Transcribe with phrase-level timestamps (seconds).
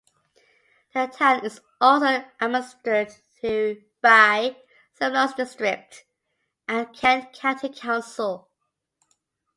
[0.95, 3.13] The town is also administered
[4.01, 4.57] by
[4.95, 6.05] Sevenoaks District
[6.67, 8.49] and Kent County Council.